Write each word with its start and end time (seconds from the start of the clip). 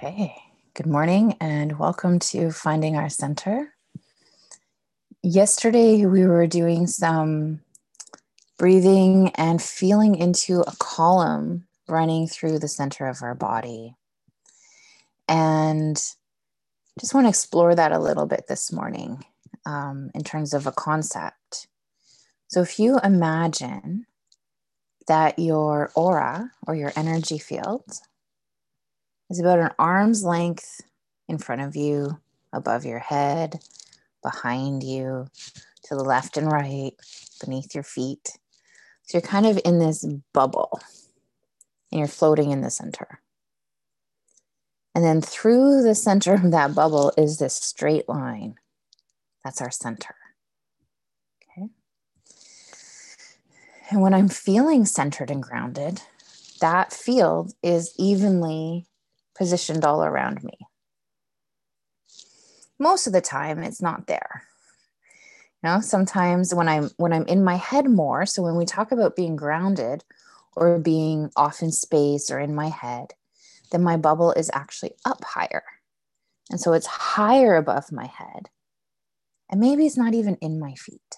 Okay, 0.00 0.32
good 0.74 0.86
morning 0.86 1.36
and 1.40 1.76
welcome 1.76 2.20
to 2.20 2.52
Finding 2.52 2.94
Our 2.94 3.08
Center. 3.08 3.74
Yesterday, 5.24 6.06
we 6.06 6.24
were 6.24 6.46
doing 6.46 6.86
some 6.86 7.62
breathing 8.58 9.32
and 9.34 9.60
feeling 9.60 10.14
into 10.14 10.60
a 10.60 10.72
column 10.78 11.66
running 11.88 12.28
through 12.28 12.60
the 12.60 12.68
center 12.68 13.08
of 13.08 13.24
our 13.24 13.34
body. 13.34 13.96
And 15.26 15.96
just 17.00 17.12
want 17.12 17.24
to 17.24 17.30
explore 17.30 17.74
that 17.74 17.90
a 17.90 17.98
little 17.98 18.26
bit 18.26 18.44
this 18.46 18.70
morning 18.70 19.24
um, 19.66 20.12
in 20.14 20.22
terms 20.22 20.54
of 20.54 20.68
a 20.68 20.72
concept. 20.72 21.66
So, 22.46 22.62
if 22.62 22.78
you 22.78 23.00
imagine 23.02 24.06
that 25.08 25.40
your 25.40 25.90
aura 25.96 26.52
or 26.68 26.76
your 26.76 26.92
energy 26.94 27.38
field 27.38 28.00
is 29.30 29.40
about 29.40 29.58
an 29.58 29.70
arm's 29.78 30.24
length 30.24 30.80
in 31.28 31.38
front 31.38 31.60
of 31.60 31.76
you, 31.76 32.18
above 32.52 32.84
your 32.84 32.98
head, 32.98 33.60
behind 34.22 34.82
you, 34.82 35.26
to 35.84 35.94
the 35.94 36.04
left 36.04 36.36
and 36.36 36.50
right, 36.50 36.92
beneath 37.40 37.74
your 37.74 37.84
feet. 37.84 38.38
So 39.04 39.18
you're 39.18 39.22
kind 39.22 39.46
of 39.46 39.58
in 39.64 39.78
this 39.78 40.04
bubble 40.32 40.80
and 41.90 41.98
you're 41.98 42.08
floating 42.08 42.50
in 42.50 42.60
the 42.60 42.70
center. 42.70 43.20
And 44.94 45.04
then 45.04 45.20
through 45.20 45.82
the 45.82 45.94
center 45.94 46.34
of 46.34 46.50
that 46.50 46.74
bubble 46.74 47.12
is 47.16 47.38
this 47.38 47.54
straight 47.54 48.08
line. 48.08 48.56
That's 49.44 49.60
our 49.60 49.70
center. 49.70 50.14
Okay. 51.56 51.68
And 53.90 54.00
when 54.00 54.12
I'm 54.12 54.28
feeling 54.28 54.84
centered 54.84 55.30
and 55.30 55.42
grounded, 55.42 56.02
that 56.60 56.92
field 56.92 57.54
is 57.62 57.94
evenly 57.96 58.86
positioned 59.38 59.84
all 59.84 60.04
around 60.04 60.42
me. 60.42 60.58
Most 62.78 63.06
of 63.06 63.12
the 63.12 63.20
time 63.20 63.62
it's 63.62 63.80
not 63.80 64.06
there. 64.06 64.44
You 65.62 65.70
know, 65.70 65.80
sometimes 65.80 66.54
when 66.54 66.68
I'm 66.68 66.90
when 66.96 67.12
I'm 67.12 67.26
in 67.26 67.42
my 67.42 67.56
head 67.56 67.88
more, 67.88 68.26
so 68.26 68.42
when 68.42 68.56
we 68.56 68.64
talk 68.64 68.92
about 68.92 69.16
being 69.16 69.36
grounded 69.36 70.04
or 70.54 70.78
being 70.78 71.30
off 71.36 71.62
in 71.62 71.72
space 71.72 72.30
or 72.30 72.38
in 72.38 72.54
my 72.54 72.68
head, 72.68 73.14
then 73.70 73.82
my 73.82 73.96
bubble 73.96 74.32
is 74.32 74.50
actually 74.52 74.92
up 75.04 75.24
higher. 75.24 75.64
And 76.50 76.60
so 76.60 76.72
it's 76.72 76.86
higher 76.86 77.56
above 77.56 77.92
my 77.92 78.06
head. 78.06 78.50
And 79.50 79.60
maybe 79.60 79.86
it's 79.86 79.96
not 79.96 80.14
even 80.14 80.36
in 80.36 80.60
my 80.60 80.74
feet. 80.74 81.16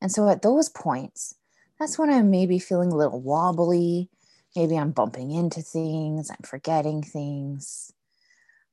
And 0.00 0.10
so 0.10 0.28
at 0.28 0.42
those 0.42 0.68
points, 0.68 1.34
that's 1.78 1.98
when 1.98 2.10
I'm 2.10 2.30
maybe 2.30 2.58
feeling 2.58 2.92
a 2.92 2.96
little 2.96 3.20
wobbly, 3.20 4.08
maybe 4.56 4.76
I'm 4.76 4.90
bumping 4.90 5.30
into 5.30 5.62
things, 5.62 6.30
I'm 6.30 6.44
forgetting 6.44 7.02
things. 7.02 7.92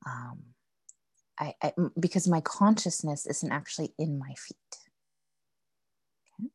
Um, 0.06 0.40
I, 1.38 1.54
I, 1.62 1.72
because 1.98 2.28
my 2.28 2.40
consciousness 2.40 3.26
isn't 3.26 3.52
actually 3.52 3.94
in 3.98 4.18
my 4.18 4.34
feet. 4.34 4.56
Okay. 6.38 6.50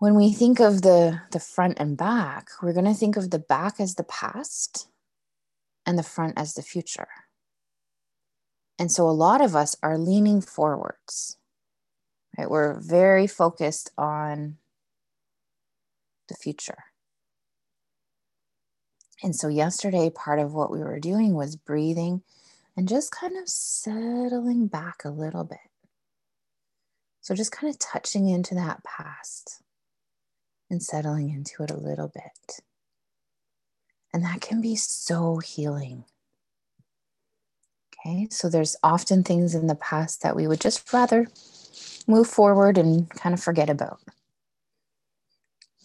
When 0.00 0.14
we 0.16 0.32
think 0.32 0.60
of 0.60 0.82
the, 0.82 1.20
the 1.30 1.40
front 1.40 1.78
and 1.78 1.96
back, 1.96 2.48
we're 2.60 2.72
going 2.72 2.86
to 2.86 2.94
think 2.94 3.16
of 3.16 3.30
the 3.30 3.38
back 3.38 3.78
as 3.78 3.94
the 3.94 4.04
past 4.04 4.88
and 5.86 5.96
the 5.96 6.02
front 6.02 6.34
as 6.36 6.54
the 6.54 6.62
future. 6.62 7.08
And 8.78 8.90
so 8.90 9.08
a 9.08 9.10
lot 9.10 9.40
of 9.40 9.54
us 9.54 9.76
are 9.82 9.98
leaning 9.98 10.40
forwards. 10.40 11.36
Right? 12.36 12.48
We're 12.48 12.80
very 12.80 13.26
focused 13.26 13.90
on 13.98 14.56
the 16.30 16.36
future. 16.36 16.84
And 19.22 19.36
so, 19.36 19.48
yesterday, 19.48 20.10
part 20.10 20.38
of 20.38 20.54
what 20.54 20.70
we 20.70 20.78
were 20.78 20.98
doing 20.98 21.34
was 21.34 21.56
breathing 21.56 22.22
and 22.76 22.88
just 22.88 23.12
kind 23.12 23.36
of 23.36 23.48
settling 23.48 24.66
back 24.66 25.04
a 25.04 25.10
little 25.10 25.44
bit. 25.44 25.58
So, 27.20 27.34
just 27.34 27.52
kind 27.52 27.70
of 27.72 27.78
touching 27.78 28.28
into 28.28 28.54
that 28.54 28.82
past 28.82 29.62
and 30.70 30.82
settling 30.82 31.28
into 31.28 31.62
it 31.62 31.70
a 31.70 31.76
little 31.76 32.08
bit. 32.08 32.62
And 34.12 34.24
that 34.24 34.40
can 34.40 34.62
be 34.62 34.76
so 34.76 35.38
healing. 35.38 36.04
Okay, 38.06 38.28
so 38.30 38.48
there's 38.48 38.76
often 38.82 39.22
things 39.22 39.54
in 39.54 39.66
the 39.66 39.74
past 39.74 40.22
that 40.22 40.34
we 40.34 40.46
would 40.46 40.60
just 40.60 40.90
rather 40.92 41.26
move 42.06 42.26
forward 42.26 42.78
and 42.78 43.10
kind 43.10 43.34
of 43.34 43.42
forget 43.42 43.68
about 43.68 44.00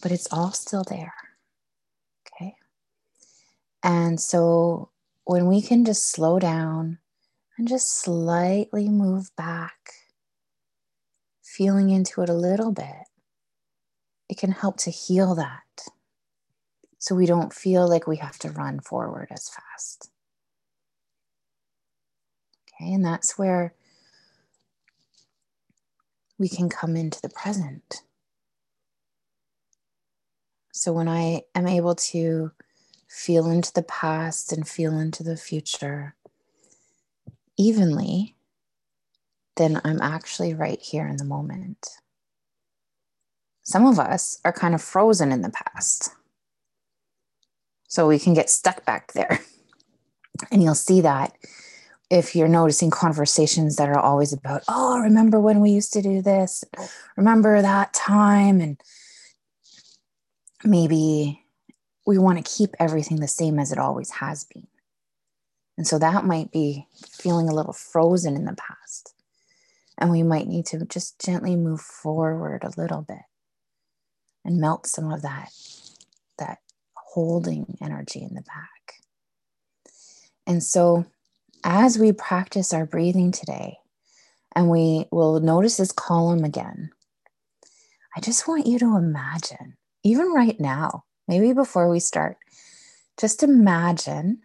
but 0.02 0.12
it's 0.12 0.28
all 0.30 0.52
still 0.52 0.84
there. 0.88 1.14
Okay. 2.26 2.54
And 3.82 4.20
so 4.20 4.90
when 5.24 5.46
we 5.46 5.62
can 5.62 5.84
just 5.84 6.10
slow 6.10 6.38
down 6.38 6.98
and 7.58 7.66
just 7.66 8.00
slightly 8.00 8.88
move 8.88 9.34
back, 9.36 9.92
feeling 11.42 11.90
into 11.90 12.20
it 12.22 12.28
a 12.28 12.34
little 12.34 12.72
bit, 12.72 13.08
it 14.28 14.38
can 14.38 14.52
help 14.52 14.76
to 14.78 14.90
heal 14.90 15.34
that. 15.34 15.62
So 16.98 17.14
we 17.14 17.26
don't 17.26 17.52
feel 17.52 17.88
like 17.88 18.06
we 18.06 18.16
have 18.16 18.38
to 18.40 18.50
run 18.50 18.80
forward 18.80 19.28
as 19.30 19.48
fast. 19.48 20.10
Okay, 22.68 22.92
and 22.92 23.04
that's 23.04 23.38
where 23.38 23.74
we 26.38 26.48
can 26.48 26.68
come 26.68 26.96
into 26.96 27.20
the 27.22 27.28
present. 27.28 28.02
So 30.76 30.92
when 30.92 31.08
I 31.08 31.40
am 31.54 31.66
able 31.66 31.94
to 31.94 32.52
feel 33.08 33.50
into 33.50 33.72
the 33.72 33.82
past 33.82 34.52
and 34.52 34.68
feel 34.68 34.98
into 34.98 35.22
the 35.22 35.38
future 35.38 36.14
evenly, 37.56 38.36
then 39.56 39.80
I'm 39.84 40.02
actually 40.02 40.52
right 40.52 40.78
here 40.78 41.06
in 41.08 41.16
the 41.16 41.24
moment. 41.24 41.86
Some 43.62 43.86
of 43.86 43.98
us 43.98 44.38
are 44.44 44.52
kind 44.52 44.74
of 44.74 44.82
frozen 44.82 45.32
in 45.32 45.40
the 45.40 45.50
past. 45.50 46.10
So 47.88 48.06
we 48.06 48.18
can 48.18 48.34
get 48.34 48.50
stuck 48.50 48.84
back 48.84 49.14
there. 49.14 49.40
And 50.52 50.62
you'll 50.62 50.74
see 50.74 51.00
that 51.00 51.32
if 52.10 52.36
you're 52.36 52.46
noticing 52.46 52.90
conversations 52.90 53.76
that 53.76 53.88
are 53.88 53.98
always 53.98 54.34
about, 54.34 54.62
oh, 54.68 55.00
remember 55.00 55.40
when 55.40 55.60
we 55.60 55.70
used 55.70 55.94
to 55.94 56.02
do 56.02 56.20
this? 56.20 56.62
Remember 57.16 57.62
that 57.62 57.94
time? 57.94 58.60
And 58.60 58.78
maybe 60.66 61.44
we 62.06 62.18
want 62.18 62.38
to 62.38 62.56
keep 62.56 62.70
everything 62.78 63.20
the 63.20 63.28
same 63.28 63.58
as 63.58 63.72
it 63.72 63.78
always 63.78 64.10
has 64.10 64.44
been. 64.44 64.66
And 65.76 65.86
so 65.86 65.98
that 65.98 66.24
might 66.24 66.52
be 66.52 66.86
feeling 67.10 67.48
a 67.48 67.54
little 67.54 67.72
frozen 67.72 68.36
in 68.36 68.44
the 68.44 68.56
past. 68.56 69.14
And 69.98 70.10
we 70.10 70.22
might 70.22 70.46
need 70.46 70.66
to 70.66 70.84
just 70.86 71.18
gently 71.24 71.56
move 71.56 71.80
forward 71.80 72.64
a 72.64 72.80
little 72.80 73.02
bit 73.02 73.22
and 74.44 74.60
melt 74.60 74.86
some 74.86 75.10
of 75.10 75.22
that, 75.22 75.50
that 76.38 76.58
holding 76.94 77.76
energy 77.82 78.22
in 78.22 78.34
the 78.34 78.42
back. 78.42 79.02
And 80.46 80.62
so 80.62 81.06
as 81.64 81.98
we 81.98 82.12
practice 82.12 82.72
our 82.72 82.86
breathing 82.86 83.32
today, 83.32 83.78
and 84.54 84.70
we 84.70 85.06
will 85.10 85.40
notice 85.40 85.76
this 85.76 85.92
column 85.92 86.44
again, 86.44 86.90
I 88.16 88.20
just 88.20 88.48
want 88.48 88.66
you 88.66 88.78
to 88.78 88.96
imagine 88.96 89.76
even 90.06 90.32
right 90.32 90.58
now, 90.60 91.02
maybe 91.26 91.52
before 91.52 91.90
we 91.90 91.98
start, 91.98 92.36
just 93.18 93.42
imagine 93.42 94.42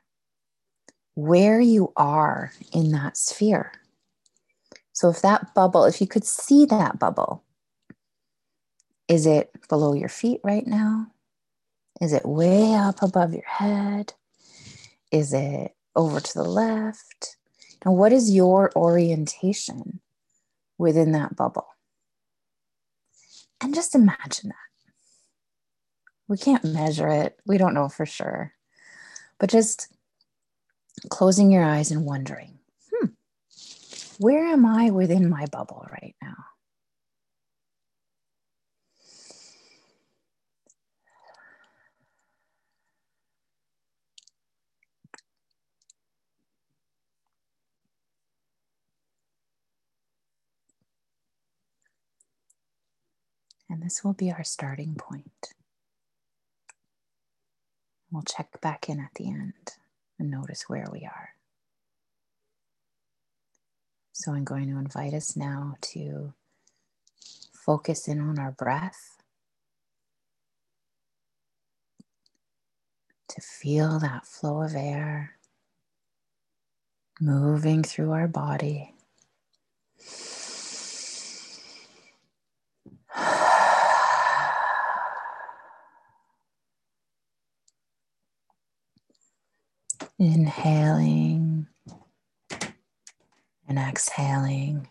where 1.14 1.62
you 1.62 1.94
are 1.96 2.52
in 2.74 2.92
that 2.94 3.16
sphere. 3.16 3.72
So, 4.92 5.10
if 5.10 5.22
that 5.22 5.54
bubble, 5.54 5.86
if 5.86 6.02
you 6.02 6.08
could 6.08 6.26
see 6.26 6.66
that 6.66 6.98
bubble, 6.98 7.44
is 9.08 9.28
it 9.28 9.52
below 9.70 9.94
your 9.94 10.10
feet 10.10 10.42
right 10.44 10.66
now? 10.66 11.08
Is 12.02 12.12
it 12.12 12.26
way 12.26 12.74
up 12.74 13.04
above 13.04 13.34
your 13.34 13.48
head? 13.48 14.14
Is 15.12 15.32
it 15.32 15.76
over 15.96 16.20
to 16.20 16.34
the 16.34 16.44
left? 16.44 17.38
Now, 17.86 17.92
what 17.92 18.12
is 18.12 18.34
your 18.34 18.72
orientation 18.76 20.00
within 20.80 21.12
that 21.12 21.36
bubble? 21.36 21.68
And 23.62 23.76
just 23.76 23.94
imagine 23.94 24.50
that 24.50 24.71
we 26.28 26.38
can't 26.38 26.64
measure 26.64 27.10
it. 27.10 27.40
We 27.46 27.58
don't 27.58 27.74
know 27.74 27.90
for 27.90 28.06
sure. 28.06 28.54
But 29.40 29.50
just 29.50 29.94
closing 31.10 31.52
your 31.52 31.64
eyes 31.64 31.92
and 31.92 32.06
wondering, 32.06 32.60
hmm, 32.92 33.08
where 34.20 34.46
am 34.46 34.66
I 34.66 34.92
within 34.92 35.30
my 35.30 35.46
bubble 35.48 35.88
right 35.92 36.16
now? 36.22 36.36
And 53.70 53.82
this 53.82 54.04
will 54.04 54.14
be 54.14 54.30
our 54.30 54.44
starting 54.44 54.96
point. 54.96 55.54
We'll 58.12 58.24
check 58.24 58.62
back 58.62 58.90
in 58.90 59.00
at 59.00 59.14
the 59.16 59.30
end 59.30 59.54
and 60.20 60.32
notice 60.32 60.66
where 60.68 60.88
we 60.92 61.06
are. 61.06 61.30
So 64.14 64.34
I'm 64.34 64.44
going 64.44 64.70
to 64.70 64.78
invite 64.78 65.14
us 65.14 65.36
now 65.38 65.76
to 65.94 66.34
focus 67.54 68.08
in 68.08 68.20
on 68.20 68.40
our 68.40 68.52
breath, 68.52 69.18
to 73.30 73.42
feel 73.42 74.00
that 74.00 74.26
flow 74.26 74.62
of 74.64 74.76
air 74.76 75.38
moving 77.22 77.84
through 77.84 78.12
our 78.12 78.28
body. 78.28 78.94
Inhaling 90.22 91.68
and 93.68 93.80
exhaling. 93.80 94.88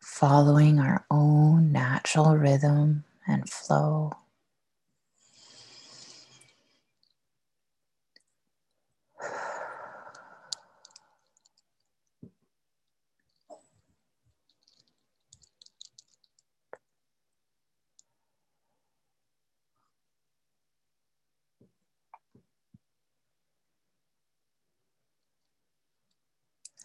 Following 0.00 0.78
our 0.78 1.04
own 1.10 1.72
natural 1.72 2.36
rhythm 2.36 3.04
and 3.26 3.50
flow. 3.50 4.12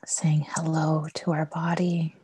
Saying 0.10 0.48
hello 0.56 1.06
to 1.14 1.34
our 1.34 1.46
body. 1.46 2.16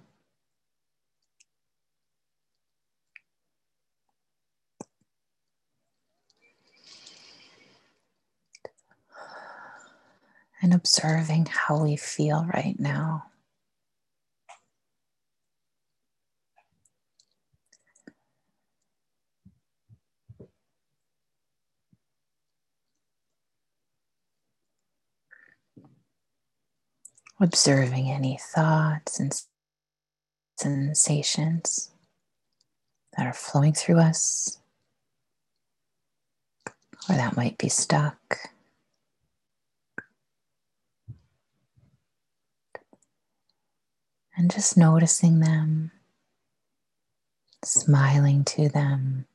And 10.61 10.73
observing 10.73 11.47
how 11.47 11.83
we 11.83 11.97
feel 11.97 12.45
right 12.53 12.79
now. 12.79 13.25
Observing 27.39 28.09
any 28.09 28.37
thoughts 28.37 29.19
and 29.19 29.33
sensations 30.57 31.91
that 33.17 33.27
are 33.27 33.33
flowing 33.33 33.73
through 33.73 33.99
us, 33.99 34.59
or 37.09 37.15
that 37.15 37.35
might 37.35 37.57
be 37.57 37.69
stuck. 37.69 38.49
And 44.35 44.51
just 44.51 44.77
noticing 44.77 45.41
them, 45.41 45.91
smiling 47.63 48.43
to 48.45 48.67
them, 48.67 49.25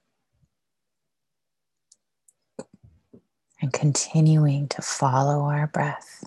and 3.60 3.72
continuing 3.72 4.68
to 4.68 4.82
follow 4.82 5.42
our 5.42 5.68
breath. 5.68 6.24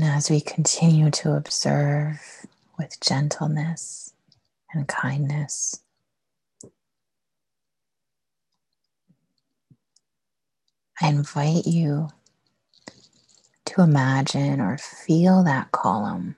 And 0.00 0.08
as 0.08 0.30
we 0.30 0.40
continue 0.40 1.10
to 1.10 1.34
observe 1.36 2.46
with 2.78 2.98
gentleness 3.02 4.14
and 4.72 4.88
kindness, 4.88 5.78
I 11.02 11.08
invite 11.08 11.66
you 11.66 12.08
to 13.66 13.82
imagine 13.82 14.62
or 14.62 14.78
feel 14.78 15.44
that 15.44 15.70
column. 15.70 16.36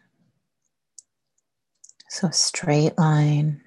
So, 2.08 2.30
straight 2.30 2.98
line 2.98 3.60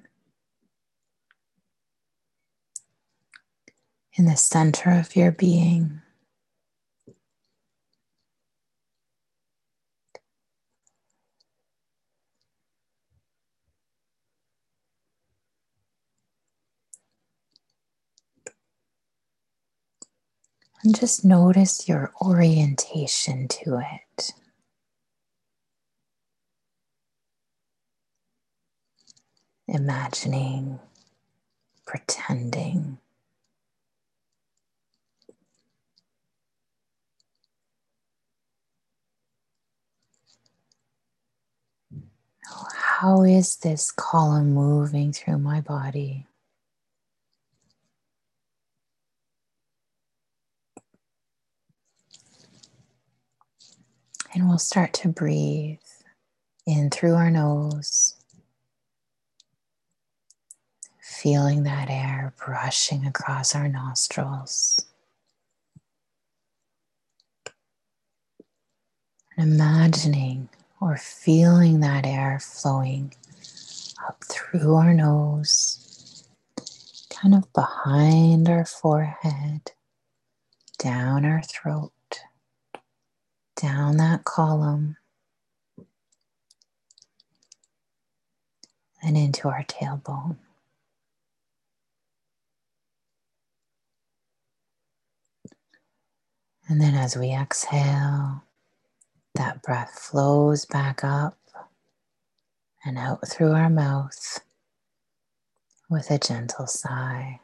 in 4.17 4.25
the 4.25 4.35
center 4.35 4.91
of 4.91 5.15
your 5.15 5.31
being. 5.31 6.01
And 20.85 20.95
just 20.95 21.25
notice 21.25 21.89
your 21.89 22.13
orientation 22.21 23.47
to 23.47 23.79
it. 23.79 24.33
Imagining, 29.67 30.79
pretending. 31.87 32.99
How 42.75 43.23
is 43.23 43.57
this 43.57 43.91
column 43.91 44.53
moving 44.53 45.11
through 45.13 45.39
my 45.39 45.61
body? 45.61 46.27
And 54.35 54.49
we'll 54.49 54.57
start 54.57 54.91
to 54.95 55.07
breathe 55.07 55.79
in 56.67 56.89
through 56.89 57.13
our 57.13 57.31
nose, 57.31 58.15
feeling 60.99 61.63
that 61.63 61.89
air 61.89 62.33
brushing 62.45 63.05
across 63.05 63.55
our 63.55 63.69
nostrils. 63.69 64.85
And 69.37 69.53
imagining 69.53 70.49
or 70.81 70.97
feeling 70.97 71.79
that 71.79 72.05
air 72.05 72.37
flowing 72.41 73.13
up 74.05 74.21
through 74.25 74.75
our 74.75 74.93
nose, 74.93 76.27
kind 77.09 77.33
of 77.33 77.51
behind 77.53 78.49
our 78.49 78.65
forehead, 78.65 79.71
down 80.77 81.23
our 81.23 81.41
throat 81.41 81.93
down 83.55 83.97
that 83.97 84.23
column 84.25 84.97
and 89.03 89.17
into 89.17 89.47
our 89.47 89.63
tailbone. 89.63 90.37
And 96.67 96.81
then 96.81 96.95
as 96.95 97.15
we 97.15 97.31
exhale, 97.31 98.43
that 99.35 99.61
breath 99.61 99.99
flows 99.99 100.65
back 100.65 101.03
up 101.03 101.37
and 102.83 102.97
out 102.97 103.27
through 103.27 103.51
our 103.51 103.69
mouth 103.69 104.39
with 105.89 106.09
a 106.09 106.17
gentle 106.17 106.67
sigh. 106.67 107.39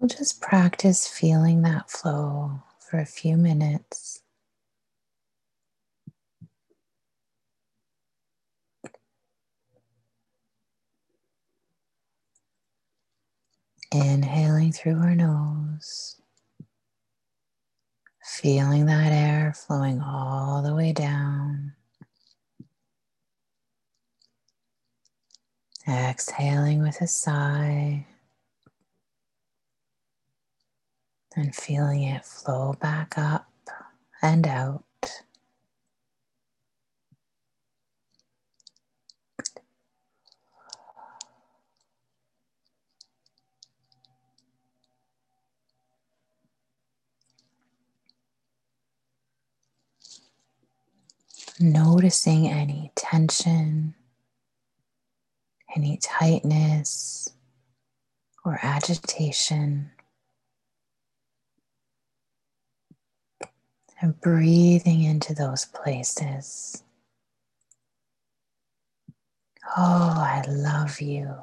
We'll 0.00 0.08
just 0.08 0.40
practice 0.40 1.06
feeling 1.08 1.62
that 1.62 1.90
flow 1.90 2.62
for 2.80 2.98
a 2.98 3.06
few 3.06 3.36
minutes. 3.36 4.20
Inhaling 13.92 14.72
through 14.72 14.98
our 14.98 15.14
nose, 15.14 16.16
feeling 18.24 18.86
that 18.86 19.12
air 19.12 19.54
flowing 19.54 20.00
all 20.00 20.62
the 20.62 20.74
way 20.74 20.92
down. 20.92 21.72
Exhaling 25.86 26.82
with 26.82 27.00
a 27.00 27.06
sigh 27.06 28.06
and 31.36 31.54
feeling 31.54 32.02
it 32.02 32.24
flow 32.24 32.74
back 32.80 33.18
up 33.18 33.50
and 34.22 34.46
out. 34.46 34.84
Noticing 51.60 52.48
any 52.48 52.90
tension, 52.96 53.94
any 55.76 55.98
tightness 55.98 57.30
or 58.44 58.58
agitation. 58.62 59.90
And 64.00 64.20
breathing 64.20 65.02
into 65.04 65.34
those 65.34 65.66
places. 65.66 66.82
Oh, 69.76 70.14
I 70.16 70.44
love 70.48 71.00
you. 71.00 71.36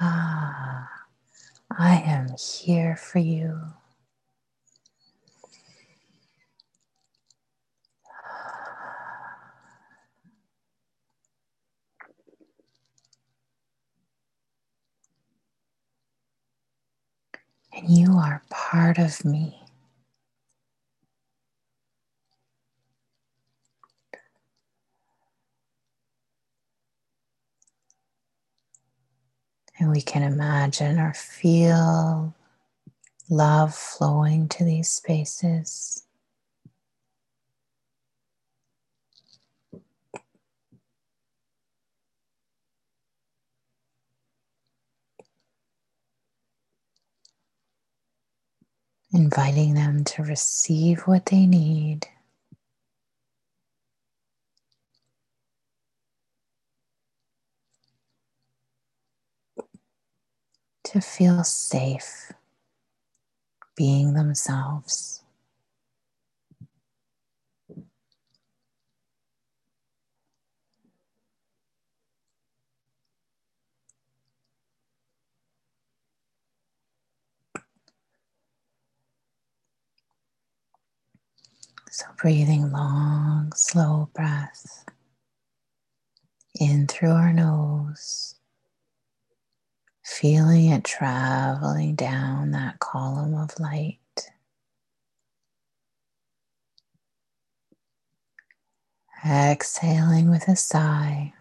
Ah, 0.00 0.88
I 1.70 1.96
am 1.96 2.28
here 2.38 2.96
for 2.96 3.20
you. 3.20 3.60
And 17.76 17.90
you 17.90 18.12
are 18.12 18.42
part 18.48 18.96
of 18.96 19.22
me. 19.22 19.62
And 29.78 29.90
we 29.90 30.00
can 30.00 30.22
imagine 30.22 30.98
or 30.98 31.12
feel 31.12 32.34
love 33.28 33.74
flowing 33.74 34.48
to 34.48 34.64
these 34.64 34.88
spaces. 34.88 36.06
Inviting 49.12 49.74
them 49.74 50.04
to 50.04 50.22
receive 50.22 51.02
what 51.02 51.26
they 51.26 51.46
need. 51.46 52.08
To 60.84 61.00
feel 61.00 61.44
safe 61.44 62.32
being 63.76 64.14
themselves. 64.14 65.22
So, 81.96 82.04
breathing 82.18 82.72
long, 82.72 83.54
slow 83.56 84.10
breaths 84.12 84.84
in 86.60 86.86
through 86.86 87.12
our 87.12 87.32
nose, 87.32 88.34
feeling 90.04 90.66
it 90.66 90.84
traveling 90.84 91.94
down 91.94 92.50
that 92.50 92.80
column 92.80 93.34
of 93.34 93.58
light. 93.58 93.96
Exhaling 99.26 100.28
with 100.28 100.48
a 100.48 100.56
sigh. 100.56 101.32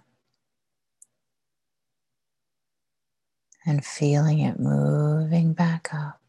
And 3.66 3.84
feeling 3.84 4.40
it 4.40 4.58
moving 4.58 5.52
back 5.52 5.94
up 5.94 6.22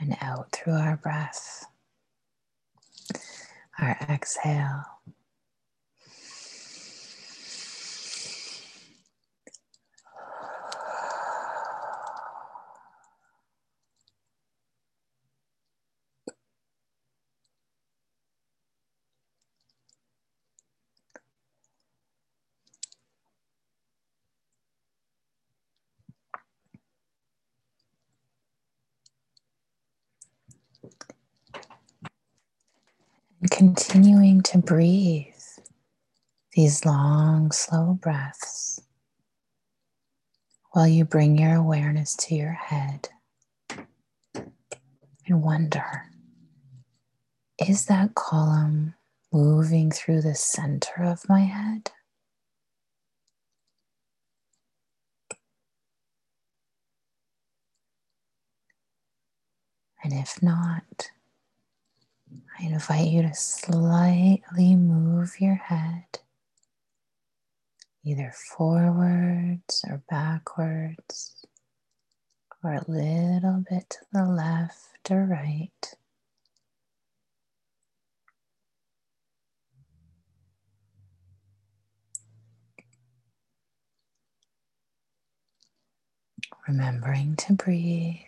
and 0.00 0.16
out 0.22 0.52
through 0.52 0.72
our 0.72 0.96
breath 0.96 1.66
our 3.80 3.96
exhale. 4.08 4.84
And 33.40 33.50
continuing 33.50 34.42
to 34.42 34.58
breathe 34.58 35.34
these 36.52 36.84
long, 36.84 37.52
slow 37.52 37.98
breaths 38.00 38.80
while 40.72 40.86
you 40.88 41.04
bring 41.04 41.38
your 41.38 41.54
awareness 41.54 42.16
to 42.16 42.34
your 42.34 42.52
head 42.52 43.08
and 45.26 45.42
wonder 45.42 46.04
is 47.58 47.86
that 47.86 48.14
column 48.14 48.94
moving 49.32 49.90
through 49.90 50.20
the 50.20 50.34
center 50.34 51.02
of 51.02 51.28
my 51.28 51.40
head? 51.40 51.90
And 60.04 60.12
if 60.12 60.42
not, 60.42 61.10
I 62.60 62.64
invite 62.66 63.08
you 63.08 63.22
to 63.22 63.34
slightly 63.34 64.76
move 64.76 65.40
your 65.40 65.56
head 65.56 66.04
either 68.04 68.32
forwards 68.32 69.84
or 69.88 70.02
backwards, 70.10 71.44
or 72.64 72.74
a 72.74 72.84
little 72.90 73.64
bit 73.70 73.90
to 73.90 73.98
the 74.12 74.24
left 74.24 75.10
or 75.10 75.26
right. 75.26 75.94
Remembering 86.68 87.36
to 87.36 87.54
breathe. 87.54 88.20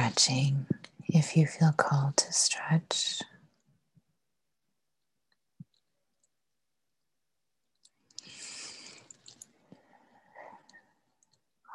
Stretching 0.00 0.66
if 1.08 1.36
you 1.36 1.46
feel 1.46 1.72
called 1.76 2.16
to 2.16 2.32
stretch. 2.32 3.20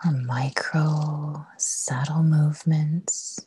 Or 0.04 0.12
micro, 0.12 1.46
subtle 1.58 2.24
movements, 2.24 3.46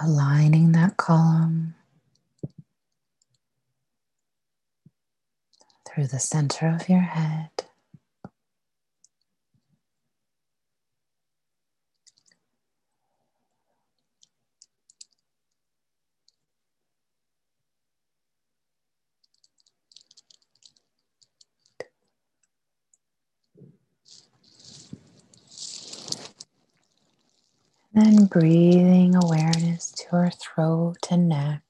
aligning 0.00 0.72
that 0.72 0.96
column 0.96 1.74
through 5.86 6.06
the 6.06 6.18
center 6.18 6.68
of 6.68 6.88
your 6.88 7.00
head. 7.00 7.50
Then 28.00 28.24
breathing 28.24 29.14
awareness 29.14 29.90
to 29.90 30.16
our 30.16 30.30
throat 30.30 30.96
and 31.10 31.28
neck. 31.28 31.62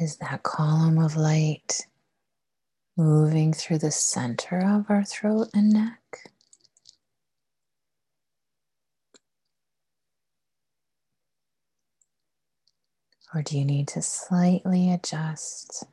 Is 0.00 0.18
that 0.18 0.44
column 0.44 0.98
of 0.98 1.16
light 1.16 1.88
moving 2.96 3.52
through 3.52 3.78
the 3.78 3.90
center 3.90 4.60
of 4.64 4.88
our 4.88 5.02
throat 5.02 5.48
and 5.54 5.70
neck? 5.70 6.30
Or 13.34 13.42
do 13.42 13.58
you 13.58 13.64
need 13.64 13.88
to 13.88 14.02
slightly 14.02 14.92
adjust? 14.92 15.84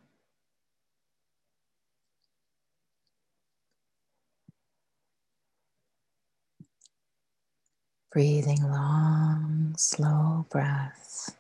Breathing 8.12 8.64
long, 8.64 9.76
slow 9.78 10.48
breaths. 10.50 11.32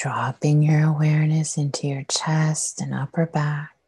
Dropping 0.00 0.62
your 0.62 0.82
awareness 0.88 1.58
into 1.58 1.86
your 1.86 2.04
chest 2.04 2.80
and 2.80 2.94
upper 2.94 3.26
back. 3.26 3.79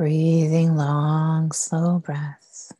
Breathing 0.00 0.76
long, 0.76 1.52
slow 1.52 1.98
breaths. 1.98 2.72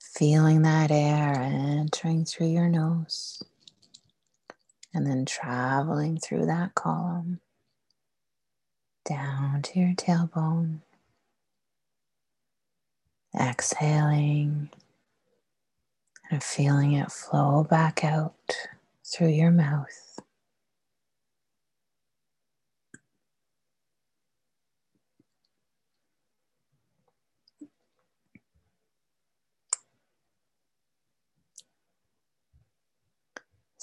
Feeling 0.00 0.62
that 0.62 0.90
air 0.90 1.34
entering 1.34 2.24
through 2.24 2.46
your 2.46 2.70
nose 2.70 3.42
and 4.94 5.06
then 5.06 5.26
traveling 5.26 6.16
through 6.16 6.46
that 6.46 6.74
column 6.74 7.40
down 9.04 9.60
to 9.60 9.80
your 9.80 9.92
tailbone. 9.92 10.78
Exhaling 13.38 14.70
and 16.30 16.42
feeling 16.42 16.92
it 16.92 17.12
flow 17.12 17.64
back 17.64 18.02
out 18.02 18.56
through 19.04 19.28
your 19.28 19.50
mouth. 19.50 20.11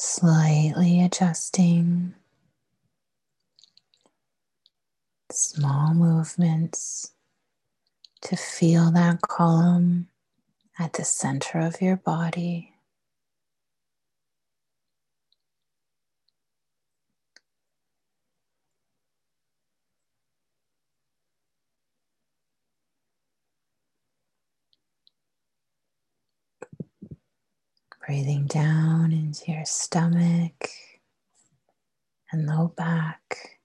Slightly 0.01 1.01
adjusting 1.01 2.13
small 5.29 5.93
movements 5.93 7.11
to 8.21 8.37
feel 8.37 8.91
that 8.91 9.21
column 9.23 10.07
at 10.79 10.93
the 10.93 11.03
center 11.03 11.59
of 11.59 11.81
your 11.81 11.97
body. 11.97 12.68
Breathing 28.09 28.47
down 28.47 29.11
into 29.11 29.51
your 29.51 29.65
stomach 29.65 30.67
and 32.31 32.47
low 32.47 32.73
back. 32.75 33.58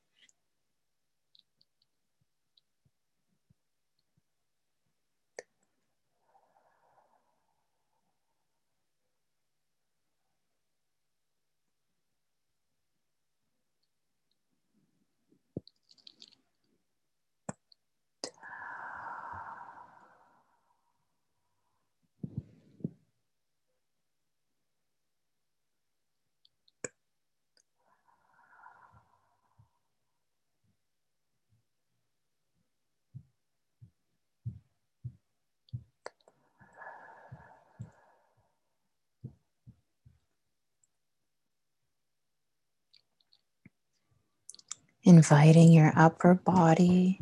Inviting 45.04 45.72
your 45.72 45.92
upper 45.96 46.34
body 46.34 47.20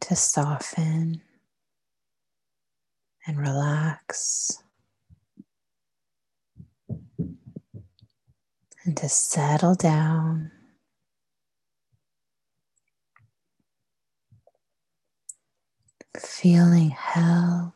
to 0.00 0.16
soften 0.16 1.20
and 3.26 3.38
relax 3.38 4.62
and 8.84 8.96
to 8.96 9.08
settle 9.08 9.74
down. 9.74 10.52
Feeling 16.18 16.90
held 16.90 17.72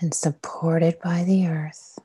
and 0.00 0.14
supported 0.14 0.98
by 1.02 1.24
the 1.24 1.46
earth. 1.48 1.98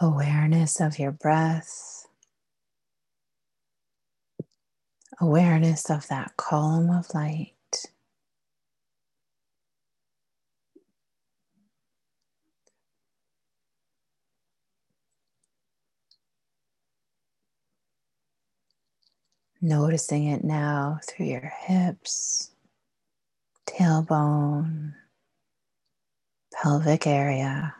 Awareness 0.00 0.80
of 0.80 0.98
your 0.98 1.12
breath, 1.12 2.06
awareness 5.20 5.90
of 5.90 6.06
that 6.08 6.36
column 6.36 6.90
of 6.90 7.12
light. 7.14 7.54
Noticing 19.60 20.26
it 20.28 20.44
now 20.44 21.00
through 21.04 21.26
your 21.26 21.52
hips, 21.66 22.52
tailbone, 23.66 24.94
pelvic 26.62 27.06
area. 27.08 27.74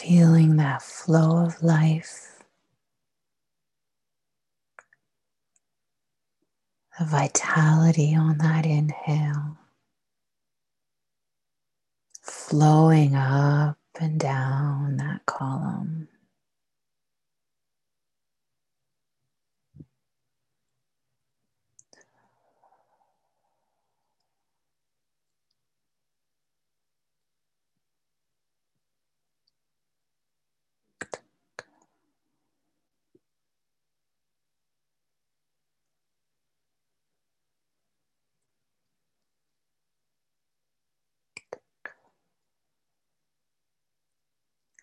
Feeling 0.00 0.56
that 0.58 0.82
flow 0.82 1.44
of 1.46 1.62
life, 1.62 2.44
the 6.98 7.06
vitality 7.06 8.14
on 8.14 8.38
that 8.38 8.66
inhale, 8.66 9.58
flowing 12.22 13.14
up 13.16 13.78
and 14.00 14.20
down 14.20 14.98
that 14.98 15.26
column. 15.26 16.08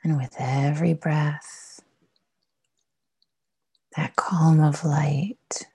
And 0.07 0.15
with 0.15 0.35
every 0.39 0.93
breath, 0.93 1.81
that 3.97 4.15
column 4.15 4.61
of 4.61 4.85
light 4.85 5.67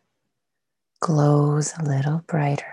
glows 1.01 1.75
a 1.79 1.85
little 1.85 2.25
brighter. 2.27 2.65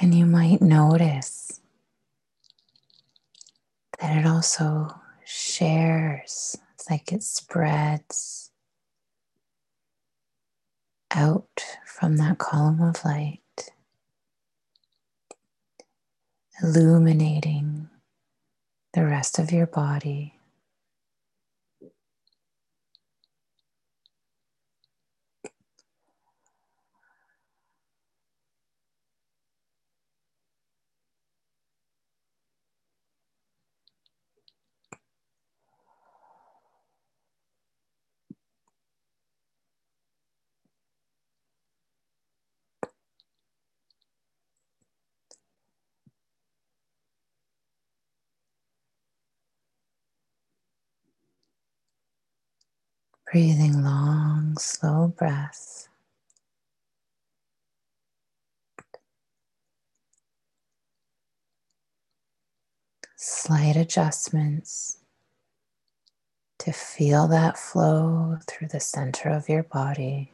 And 0.00 0.14
you 0.14 0.24
might 0.24 0.62
notice 0.62 1.60
that 4.00 4.16
it 4.16 4.26
also 4.26 4.88
shares, 5.26 6.56
it's 6.72 6.88
like 6.88 7.12
it 7.12 7.22
spreads 7.22 8.47
out 11.18 11.64
from 11.84 12.16
that 12.18 12.38
column 12.38 12.80
of 12.80 13.04
light, 13.04 13.40
illuminating 16.62 17.88
the 18.94 19.04
rest 19.04 19.38
of 19.40 19.52
your 19.52 19.66
body. 19.66 20.37
Breathing 53.32 53.82
long, 53.84 54.56
slow 54.58 55.08
breaths. 55.08 55.88
Slight 63.16 63.76
adjustments 63.76 64.98
to 66.60 66.72
feel 66.72 67.28
that 67.28 67.58
flow 67.58 68.38
through 68.46 68.68
the 68.68 68.80
center 68.80 69.30
of 69.30 69.48
your 69.48 69.64
body. 69.64 70.32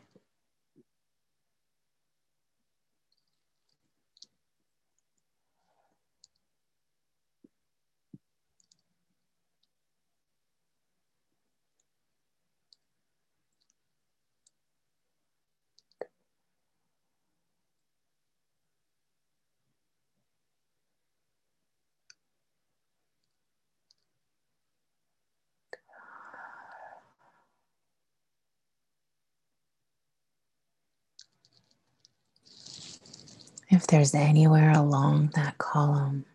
If 33.75 33.89
there's 33.89 34.15
anywhere 34.15 34.71
along 34.71 35.33
that 35.35 35.59
column 35.59 36.27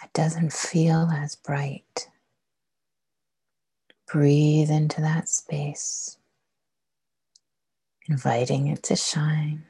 that 0.00 0.12
doesn't 0.12 0.52
feel 0.52 1.10
as 1.12 1.34
bright, 1.34 2.08
breathe 4.06 4.70
into 4.70 5.00
that 5.00 5.28
space, 5.28 6.16
inviting 8.08 8.68
it 8.68 8.84
to 8.84 8.94
shine. 8.94 9.64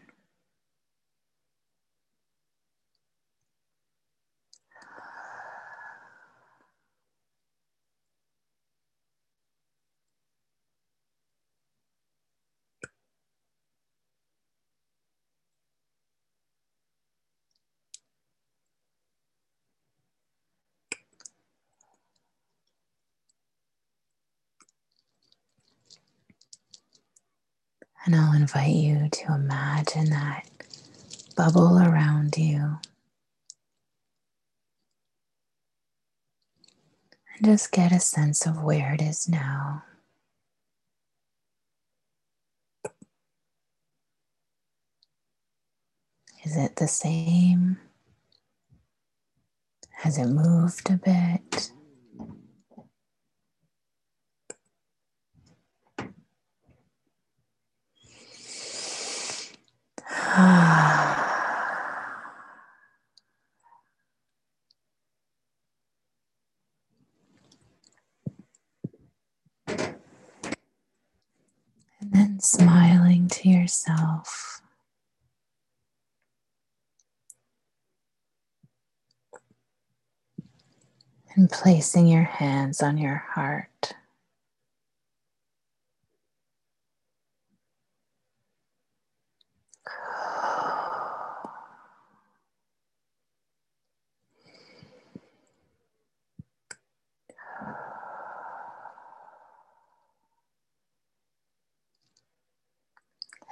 And 28.04 28.16
I'll 28.16 28.32
invite 28.34 28.74
you 28.74 29.08
to 29.10 29.34
imagine 29.34 30.10
that 30.10 30.48
bubble 31.36 31.78
around 31.78 32.36
you. 32.36 32.78
And 37.36 37.44
just 37.44 37.72
get 37.72 37.92
a 37.92 38.00
sense 38.00 38.46
of 38.46 38.62
where 38.62 38.94
it 38.94 39.02
is 39.02 39.28
now. 39.28 39.84
Is 46.42 46.56
it 46.56 46.76
the 46.76 46.88
same? 46.88 47.78
Has 49.90 50.16
it 50.16 50.26
moved 50.26 50.88
a 50.90 50.96
bit? 50.96 51.70
And 72.12 72.42
smiling 72.42 73.28
to 73.28 73.48
yourself. 73.70 74.60
And 81.36 81.48
placing 81.48 82.08
your 82.08 82.24
hands 82.24 82.82
on 82.82 82.98
your 82.98 83.22
heart. 83.34 83.94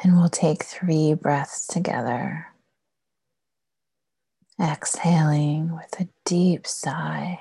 And 0.03 0.18
we'll 0.29 0.31
take 0.31 0.63
three 0.63 1.15
breaths 1.15 1.67
together. 1.67 2.49
Exhaling 4.61 5.75
with 5.75 5.99
a 6.01 6.09
deep 6.27 6.67
sigh 6.67 7.41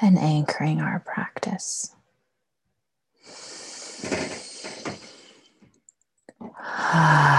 and 0.00 0.16
anchoring 0.16 0.80
our 0.80 1.00
practice. 1.00 1.96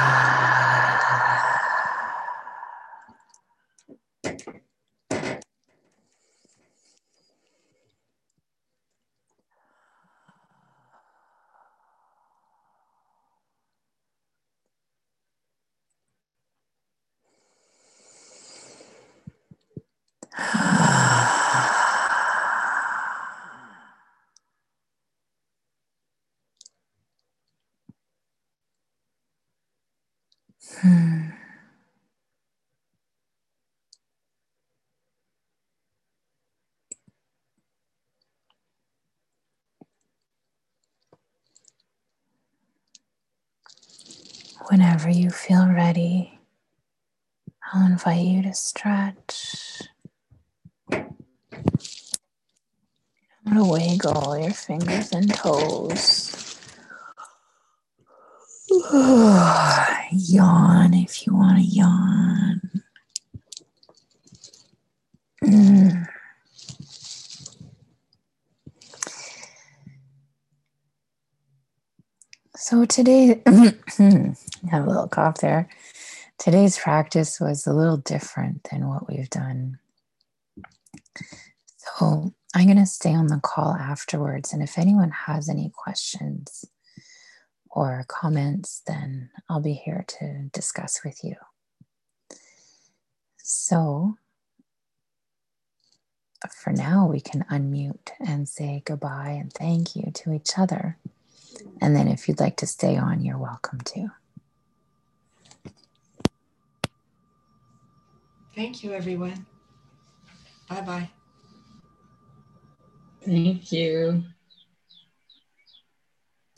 Whenever 44.69 45.09
you 45.09 45.31
feel 45.31 45.67
ready, 45.67 46.39
I'll 47.73 47.87
invite 47.87 48.23
you 48.23 48.43
to 48.43 48.53
stretch. 48.53 49.81
I'm 50.91 51.07
going 53.45 53.57
to 53.57 53.63
wiggle 53.65 54.37
your 54.39 54.51
fingers 54.53 55.11
and 55.11 55.33
toes. 55.33 56.59
yawn 60.11 60.93
if 60.93 61.25
you 61.25 61.33
want 61.35 61.57
to 61.57 61.63
yawn. 61.63 62.61
Mm. 65.43 66.08
So 72.69 72.85
today, 72.85 73.41
I 73.47 74.35
have 74.69 74.85
a 74.85 74.87
little 74.87 75.07
cough 75.07 75.37
there. 75.37 75.67
Today's 76.37 76.77
practice 76.77 77.39
was 77.39 77.65
a 77.65 77.73
little 77.73 77.97
different 77.97 78.67
than 78.69 78.87
what 78.87 79.09
we've 79.09 79.31
done. 79.31 79.79
So 81.77 82.31
I'm 82.53 82.65
going 82.67 82.77
to 82.77 82.85
stay 82.85 83.15
on 83.15 83.25
the 83.25 83.39
call 83.41 83.73
afterwards. 83.73 84.53
And 84.53 84.61
if 84.61 84.77
anyone 84.77 85.09
has 85.09 85.49
any 85.49 85.71
questions, 85.73 86.63
or 87.71 88.05
comments, 88.07 88.83
then 88.85 89.31
I'll 89.49 89.61
be 89.61 89.73
here 89.73 90.05
to 90.19 90.49
discuss 90.53 91.01
with 91.03 91.23
you. 91.23 91.37
So, 93.39 94.13
for 96.55 96.71
now, 96.71 97.07
we 97.07 97.19
can 97.19 97.45
unmute 97.49 98.11
and 98.19 98.47
say 98.47 98.83
goodbye 98.85 99.39
and 99.41 99.51
thank 99.51 99.95
you 99.95 100.11
to 100.13 100.33
each 100.33 100.59
other. 100.59 100.99
And 101.81 101.95
then, 101.95 102.07
if 102.07 102.27
you'd 102.27 102.39
like 102.39 102.57
to 102.57 102.67
stay 102.67 102.97
on, 102.97 103.23
you're 103.23 103.37
welcome 103.37 103.79
to. 103.81 104.11
Thank 108.55 108.83
you, 108.83 108.93
everyone. 108.93 109.45
Bye 110.69 110.81
bye. 110.81 111.09
Thank 113.21 113.71
you 113.71 114.23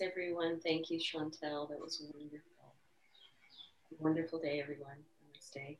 everyone. 0.01 0.59
Thank 0.59 0.89
you, 0.89 0.99
Chantel. 0.99 1.69
That 1.69 1.79
was 1.79 2.03
wonderful. 2.13 2.75
Wonderful 3.99 4.39
day, 4.39 4.59
everyone. 4.61 4.97
Nice 5.33 5.49
day. 5.49 5.77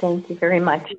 Thank 0.00 0.30
you 0.30 0.36
very 0.36 0.60
much. 0.60 0.94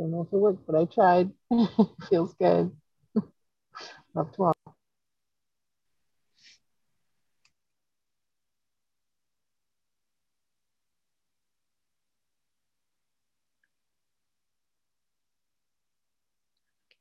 Don't 0.00 0.12
know 0.12 0.22
if 0.22 0.32
it 0.32 0.38
worked, 0.38 0.66
but 0.66 0.76
I 0.76 0.86
tried. 0.86 1.30
Feels 2.08 2.32
good. 2.40 2.72
Love 4.14 4.32
to 4.32 4.44
all. 4.44 4.54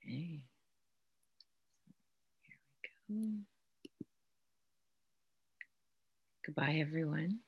Okay. 0.04 0.42
Here 3.08 3.18
we 3.18 3.28
go. 3.28 3.46
Goodbye, 6.46 6.80
everyone. 6.82 7.40